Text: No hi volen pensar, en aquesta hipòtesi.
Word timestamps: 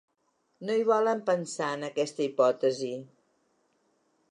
No 0.69 0.77
hi 0.79 0.85
volen 0.91 1.21
pensar, 1.27 1.67
en 1.79 1.87
aquesta 1.91 2.25
hipòtesi. 2.27 2.91